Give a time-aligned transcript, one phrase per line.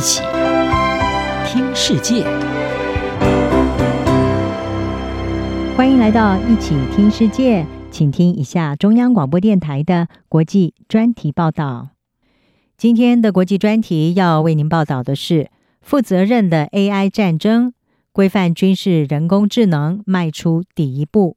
[0.00, 0.22] 一起
[1.44, 2.24] 听世界，
[5.76, 11.90] 欢迎来到一起听世界，请听一下中央广播电台的国际专题报道。
[12.78, 15.50] 今天的国际专题要为您报道的是
[15.82, 17.74] 负责任的 AI 战争，
[18.10, 21.36] 规范军事人工智能迈出第一步。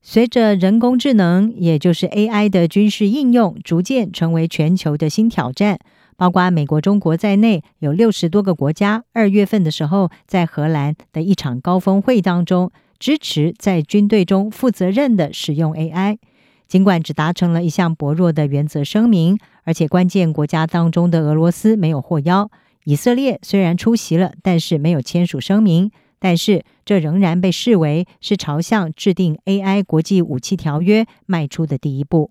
[0.00, 5.78] 随着人工智能，也就是 AI 的军事应用逐渐成为全球的新挑战，
[6.16, 16.18] 包括美国、中国在内，有六十多个国家二月份的时候，在荷兰的一场高峰会当中，支持在军队中负责任的使用 AI。
[16.66, 22.50] 尽管只达成了一项薄弱的原则声明，而且关键国家当中的俄罗斯没有获邀，
[22.84, 25.92] 以色列虽然出席了，但是没有签署声明。
[26.18, 32.30] 但是，这仍然被视为是朝向制定 AI 国际武器条约迈出的第一步。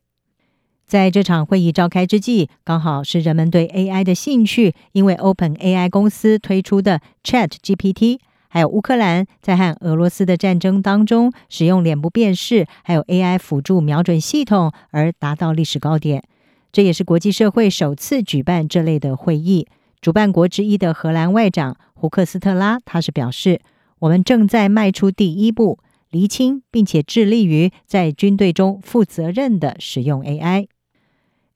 [0.88, 16.24] 在这场会议召开之际，刚好是人们对 AI 的兴趣，因为 OpenAI 公司推出的 ChatGPT，还有乌克兰在和俄罗斯的战争当中使用脸部辨识，还有 AI 辅助瞄准系统而达到历史高点。
[16.72, 19.68] 这也是国际社会首次举办这类的会议。
[20.02, 23.62] 主办国之一的荷兰外长胡克斯特拉，他是表示。
[24.00, 25.80] 我们正在迈出第一步，
[26.12, 30.68] 厘清并且致力于在军队中负责任地使用 AI。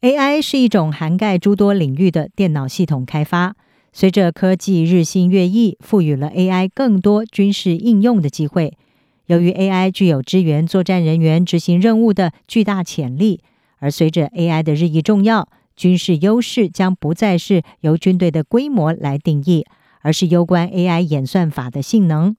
[0.01, 3.57] AI 是一种涵盖诸多领域的电脑系统开发。
[3.91, 8.77] 随着科技日新月异，赋予了 AI 更多军事应用的机会。
[9.25, 13.41] 由于 AI 具有支援作战人员执行任务的巨大潜力，
[13.79, 19.65] 而随着 AI 的日益重要，军事优势将不再是由军队的规模来定义。
[20.01, 22.37] 而是攸关 AI 演算法的性能。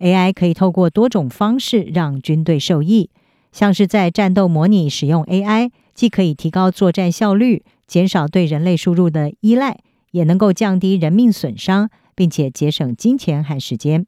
[0.00, 3.08] AI 可以透过多种方式让军队受益，
[3.52, 9.80] 像是在战斗模拟使用 AI，既可以提高作战效率，减少对人类输入的依赖，
[10.12, 14.06] 也能够降低人命损伤，并且节省金钱和时间。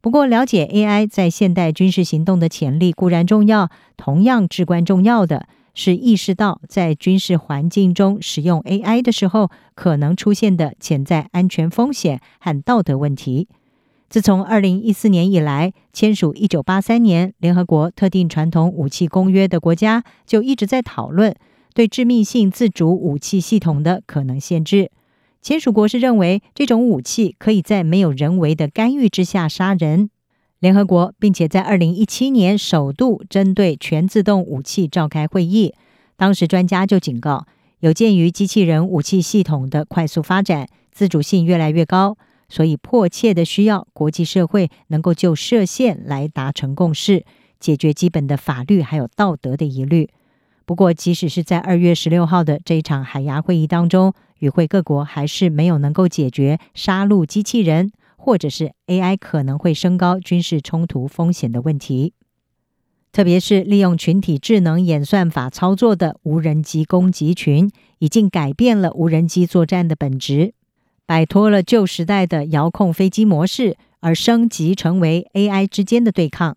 [0.00, 3.68] 不过，了解 AI 在现代军事行动的潜力固然重要，
[3.98, 5.46] 同样至关重要的。
[5.74, 13.48] 是意识到在军事环境中使用 AI 的时候可能出现的潜在安全风险和道德问题。
[14.12, 21.34] 自从二零一四年以来，签署一九八三年联合国特定传统武器公约的国家就一直在讨论
[21.72, 24.90] 对致命性自主武器系统的可能限制。
[25.40, 30.10] 签署国是认为这种武器可以在没有人为的干预之下杀人。
[30.58, 35.72] 联合国，并且在二零一七年首度针对全自动武器召开会议。
[36.18, 37.46] 当时专家就警告，
[37.80, 42.18] 有鉴于机器人武器系统的快速发展，自主性越来越高，
[42.52, 47.24] 所以迫切的需要国际社会能够就设限来达成共识，
[47.58, 50.10] 解决基本的法律还有道德的疑虑。
[50.66, 57.90] 不过，即使是在二月十六号的这一场海牙会议当中，与会各国还是没有能够解决杀戮机器人。
[58.24, 62.12] 或者是 AI 可能会升高军事冲突风险的问题，
[63.10, 70.54] 特别是利用群体智能演算法操作的无人机攻击群，已经改变了无人机作战的本质，
[71.06, 76.56] 摆脱了旧时代的遥控飞机模式，而升级成为 AI 之间的对抗。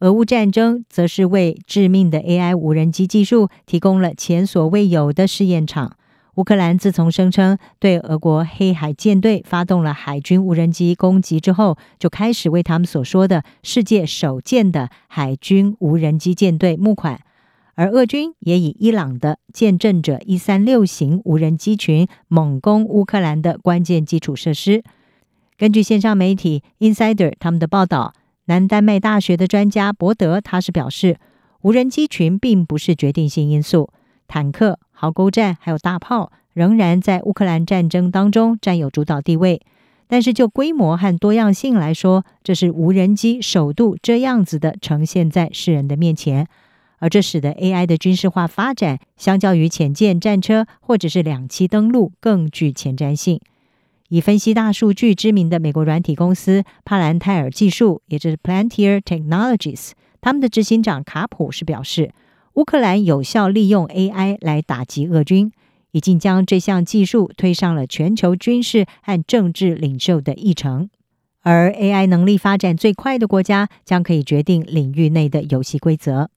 [0.00, 5.96] 俄乌战争则是为致命的 AI 无人机技术提供了前所未有的试验场。
[6.34, 17.18] 乌克兰自从声称对俄国黑海舰队发动了海军无人机攻击之后，就开始为他们所说的世界首舰的海军无人机舰队募款，
[17.76, 24.82] 而俄军也以伊朗的见证者一三六型无人机群猛攻乌克兰的关键基础设施。
[25.58, 28.14] 根据线上媒体 Insider 他们的报道，
[28.46, 31.18] 南丹麦大学的专家伯德他是表示，
[31.60, 33.90] 无人机群并不是决定性因素，
[34.26, 34.78] 坦克。
[34.98, 39.60] 壕沟战还有大炮仍然在乌克兰战争当中占有主导地位，
[40.08, 46.48] 但是就规模和多样性来说，这是无人机首度这样子的呈现在世人的面前，
[46.98, 53.40] 而这使得 AI 的军事化发展相较于潜舰战车或者是两栖登陆更具前瞻性。
[54.08, 59.90] 以分析大数据知名的美国软体公司帕兰泰尔技术，也就是 Plantier Technologies，
[60.20, 62.12] 他们的执行长卡普是表示。
[62.54, 65.52] 乌克兰有效利用 AI 来打击俄军，
[65.90, 70.88] 已经将这项技术推上了全球军事和政治领袖的议程。
[71.42, 76.30] 而 AI 能力发展最快的国家将可以决定领域内的游戏规则。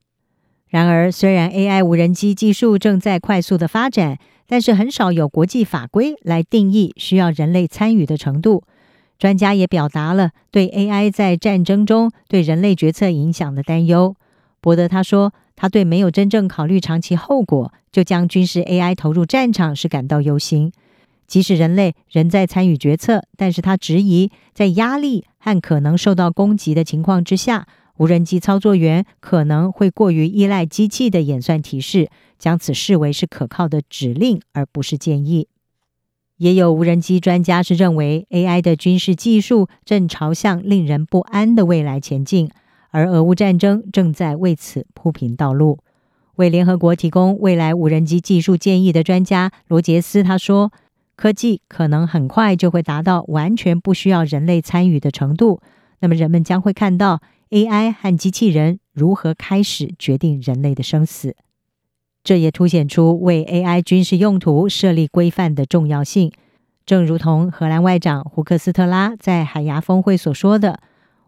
[0.70, 4.18] 然而，虽然 AI 无人机技术正在快速的发展，
[4.48, 8.64] 但是很少有国际法规来定义需要人类参与的程度。
[9.18, 14.16] 专家也表达了对 AI 在战争中对人类决策影响的担忧。
[14.62, 15.34] 伯德他说。
[15.62, 20.72] 他对没有真正考虑长期后果就将军事 AI 投入战场是感到忧心。
[21.28, 27.68] 即使人类仍在参与决策，但是他质疑，在压力和可能受到攻击的情况之下，
[28.00, 35.50] 无人机操作员可能会过于依赖机器的演算提示，将此视为是可靠的指令，而不是建议。
[36.38, 42.50] 也有无人机专家是认为，AI 的军事技术正朝向令人不安的未来前进，
[42.92, 45.80] 而俄乌战争正在为此铺平道路。
[46.36, 50.72] 为联合国提供未来无人机技术建议的专家罗杰斯他说
[51.18, 55.60] ：“科技可能很快就会达到完全不需要人类参与的程度，
[56.00, 61.36] 那么人们将会看到 AI 和机器人如何开始决定人类的生死。”
[62.24, 66.32] 这也凸显出为 AI 军事用途设立规范的重要性。
[66.86, 70.82] 正如同荷兰外长胡克斯特拉在海牙峰会所说的：“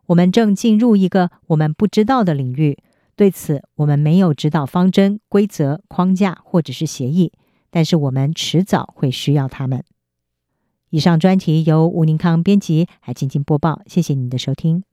[0.07, 2.77] 我们正进入一个我们不知道的领域。”
[3.15, 7.31] 对此，我们没有指导方针、规则、框架或者是协议，
[7.69, 9.83] 但是我们迟早会需要它们。
[10.89, 13.81] 以上专题由吴宁康编辑，还进行播报。
[13.85, 14.90] 谢谢您的收听。